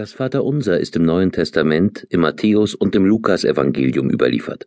Das 0.00 0.14
Vaterunser 0.14 0.80
ist 0.80 0.96
im 0.96 1.02
Neuen 1.02 1.30
Testament, 1.30 2.06
im 2.08 2.20
Matthäus 2.20 2.74
und 2.74 2.96
im 2.96 3.04
Lukasevangelium 3.04 4.08
überliefert. 4.08 4.66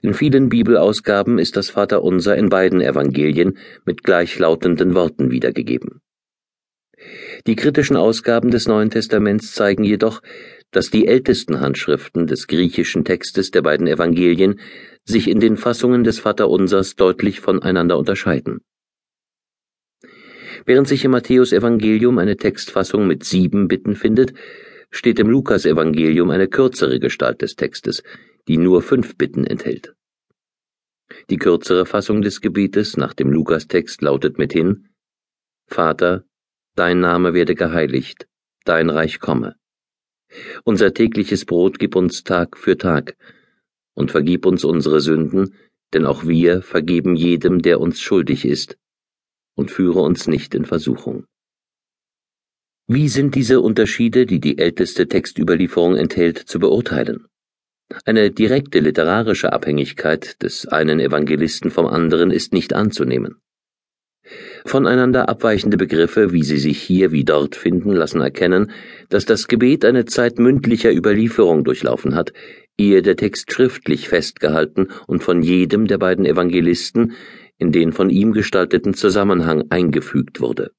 In 0.00 0.14
vielen 0.14 0.48
Bibelausgaben 0.48 1.38
ist 1.38 1.54
das 1.58 1.68
Vaterunser 1.68 2.34
in 2.34 2.48
beiden 2.48 2.80
Evangelien 2.80 3.58
mit 3.84 4.04
gleichlautenden 4.04 4.94
Worten 4.94 5.30
wiedergegeben. 5.30 6.00
Die 7.46 7.56
kritischen 7.56 7.96
Ausgaben 7.96 8.50
des 8.50 8.66
Neuen 8.66 8.88
Testaments 8.88 9.52
zeigen 9.52 9.84
jedoch, 9.84 10.22
dass 10.70 10.88
die 10.88 11.06
ältesten 11.06 11.60
Handschriften 11.60 12.26
des 12.26 12.46
griechischen 12.46 13.04
Textes 13.04 13.50
der 13.50 13.60
beiden 13.60 13.86
Evangelien 13.86 14.60
sich 15.04 15.28
in 15.28 15.40
den 15.40 15.58
Fassungen 15.58 16.04
des 16.04 16.20
Vaterunsers 16.20 16.96
deutlich 16.96 17.40
voneinander 17.40 17.98
unterscheiden. 17.98 18.62
Während 20.68 20.86
sich 20.86 21.02
im 21.02 21.12
Matthäusevangelium 21.12 22.18
eine 22.18 22.36
Textfassung 22.36 23.06
mit 23.06 23.24
sieben 23.24 23.68
Bitten 23.68 23.96
findet, 23.96 24.34
steht 24.90 25.18
im 25.18 25.30
Lukasevangelium 25.30 26.28
eine 26.28 26.46
kürzere 26.46 27.00
Gestalt 27.00 27.40
des 27.40 27.56
Textes, 27.56 28.02
die 28.48 28.58
nur 28.58 28.82
fünf 28.82 29.16
Bitten 29.16 29.46
enthält. 29.46 29.94
Die 31.30 31.38
kürzere 31.38 31.86
Fassung 31.86 32.20
des 32.20 32.42
Gebetes 32.42 32.98
nach 32.98 33.14
dem 33.14 33.30
Lukastext 33.30 34.02
lautet 34.02 34.36
mithin 34.36 34.90
Vater, 35.68 36.24
dein 36.74 37.00
Name 37.00 37.32
werde 37.32 37.54
geheiligt, 37.54 38.28
dein 38.66 38.90
Reich 38.90 39.20
komme. 39.20 39.56
Unser 40.64 40.92
tägliches 40.92 41.46
Brot 41.46 41.78
gib 41.78 41.96
uns 41.96 42.24
Tag 42.24 42.58
für 42.58 42.76
Tag, 42.76 43.16
und 43.94 44.10
vergib 44.10 44.44
uns 44.44 44.64
unsere 44.64 45.00
Sünden, 45.00 45.54
denn 45.94 46.04
auch 46.04 46.26
wir 46.26 46.60
vergeben 46.60 47.16
jedem, 47.16 47.62
der 47.62 47.80
uns 47.80 48.02
schuldig 48.02 48.44
ist, 48.44 48.76
und 49.58 49.70
führe 49.70 50.00
uns 50.00 50.28
nicht 50.28 50.54
in 50.54 50.64
Versuchung. 50.64 51.24
Wie 52.86 53.08
sind 53.08 53.34
diese 53.34 53.60
Unterschiede, 53.60 54.24
die 54.24 54.40
die 54.40 54.56
älteste 54.58 55.08
Textüberlieferung 55.08 55.96
enthält, 55.96 56.38
zu 56.38 56.58
beurteilen? 56.58 57.26
Eine 58.04 58.30
direkte 58.30 58.78
literarische 58.78 59.52
Abhängigkeit 59.52 60.42
des 60.42 60.66
einen 60.68 61.00
Evangelisten 61.00 61.70
vom 61.70 61.86
anderen 61.86 62.30
ist 62.30 62.52
nicht 62.52 62.72
anzunehmen. 62.72 63.40
Voneinander 64.64 65.28
abweichende 65.28 65.76
Begriffe, 65.76 66.32
wie 66.32 66.42
sie 66.42 66.58
sich 66.58 66.80
hier 66.80 67.12
wie 67.12 67.24
dort 67.24 67.56
finden, 67.56 67.92
lassen 67.92 68.20
erkennen, 68.20 68.70
dass 69.08 69.24
das 69.24 69.48
Gebet 69.48 69.84
eine 69.84 70.04
Zeit 70.04 70.38
mündlicher 70.38 70.94
Überlieferung 70.94 71.64
durchlaufen 71.64 72.14
hat, 72.14 72.32
ehe 72.76 73.02
der 73.02 73.16
Text 73.16 73.52
schriftlich 73.52 74.08
festgehalten 74.08 74.88
und 75.06 75.22
von 75.22 75.42
jedem 75.42 75.86
der 75.86 75.98
beiden 75.98 76.26
Evangelisten 76.26 77.14
in 77.58 77.72
den 77.72 77.92
von 77.92 78.10
ihm 78.10 78.32
gestalteten 78.32 78.94
Zusammenhang 78.94 79.64
eingefügt 79.70 80.40
wurde. 80.40 80.72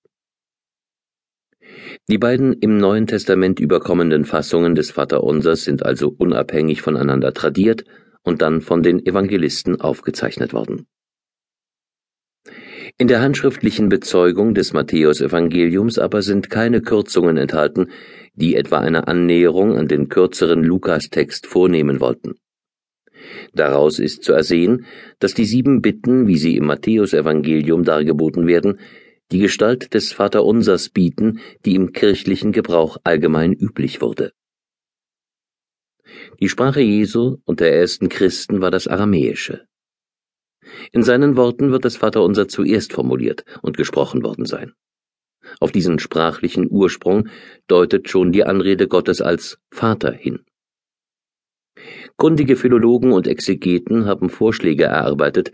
Die 2.10 2.18
beiden 2.18 2.54
im 2.54 2.78
Neuen 2.78 3.06
Testament 3.08 3.60
überkommenden 3.60 4.26
Fassungen 4.26 4.76
des 4.76 4.92
Vaterunsers 4.92 5.64
sind 5.64 5.86
also 5.86 6.14
unabhängig 6.18 6.82
voneinander 6.82 7.34
tradiert 7.34 7.84
und 8.24 8.42
dann 8.42 8.62
von 8.62 8.82
den 8.82 9.06
Evangelisten 9.06 9.80
aufgezeichnet 9.80 10.54
worden. 10.54 10.88
In 12.98 13.08
der 13.08 13.22
handschriftlichen 13.22 13.90
Bezeugung 13.90 14.54
des 14.56 14.74
Matthäusevangeliums 14.74 16.00
aber 16.00 16.22
sind 16.22 16.50
keine 16.50 16.82
Kürzungen 16.82 17.38
enthalten, 17.38 17.92
die 18.34 18.56
etwa 18.56 18.80
eine 18.80 19.08
Annäherung 19.08 19.78
an 19.78 19.88
den 19.88 20.10
kürzeren 20.10 20.64
Lukastext 20.64 21.46
vornehmen 21.46 22.00
wollten. 22.00 22.36
Daraus 23.54 24.00
ist 24.00 24.24
zu 24.24 24.34
ersehen, 24.34 24.86
dass 25.20 25.34
die 25.34 25.46
sieben 25.46 25.82
Bitten, 25.82 26.28
wie 26.28 26.38
sie 26.38 26.56
im 26.56 26.66
Matthäusevangelium 26.66 27.84
dargeboten 27.84 28.48
werden, 28.48 28.80
die 29.32 29.40
Gestalt 29.40 29.94
des 29.94 30.12
Vaterunsers 30.12 30.90
bieten, 30.90 31.40
die 31.66 31.76
im 31.76 31.92
kirchlichen 31.92 32.52
Gebrauch 32.52 32.98
allgemein 33.04 33.54
üblich 33.54 34.02
wurde. 34.02 34.32
Die 36.40 36.50
Sprache 36.50 36.82
Jesu 36.82 37.38
und 37.46 37.60
der 37.60 37.76
ersten 37.76 38.10
Christen 38.10 38.62
war 38.62 38.72
das 38.72 38.88
Aramäische. 38.88 39.66
In 40.92 41.04
seinen 41.04 41.36
Worten 41.36 41.72
wird 41.72 41.86
das 41.86 41.98
Vaterunser 41.98 42.48
zuerst 42.48 42.94
formuliert 42.94 43.44
und 43.62 43.78
gesprochen 43.78 44.24
worden 44.24 44.46
sein. 44.46 44.74
Auf 45.60 45.72
diesen 45.72 46.00
sprachlichen 46.00 46.68
Ursprung 46.70 47.30
deutet 47.68 48.10
schon 48.10 48.32
die 48.32 48.44
Anrede 48.44 48.88
Gottes 48.88 49.22
als 49.22 49.60
Vater 49.72 50.12
hin. 50.12 50.40
Kundige 52.20 52.58
Philologen 52.58 53.14
und 53.14 53.28
Exegeten 53.28 54.06
haben 54.06 54.30
Vorschläge 54.30 54.84
erarbeitet, 54.84 55.54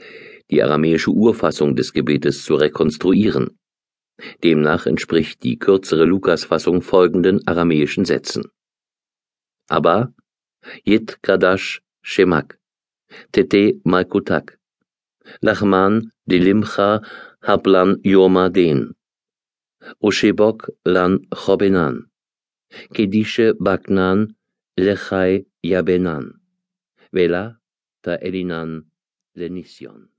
die 0.49 0.63
aramäische 0.63 1.11
Urfassung 1.11 1.75
des 1.75 1.93
Gebetes 1.93 2.43
zu 2.43 2.55
rekonstruieren. 2.55 3.59
Demnach 4.43 4.87
entspricht 4.87 5.43
die 5.43 5.59
kürzere 5.59 6.05
Lukasfassung 6.05 6.81
folgenden 6.81 7.47
aramäischen 7.47 8.03
Sätzen. 8.03 8.45
Aber 9.67 10.11
Yit 10.83 11.21
Kadash 11.21 11.83
Shemak 12.01 12.57
Tete 13.31 13.79
Malkutak 13.83 14.57
Lachman 15.41 16.13
Dilimcha 16.25 17.03
Hablan 17.43 17.99
Yoma 18.01 18.49
Den 18.49 18.95
Oshebok 19.99 20.71
Lan 20.83 21.27
Chobenan 21.29 22.09
Kedische 22.91 23.53
Bagnan 23.53 24.35
Lechai 24.75 25.45
Yabenan 25.61 26.41
Vela 27.15 27.61
τα 27.99 28.17
elinan 28.21 28.85
λενίσιον. 29.31 30.14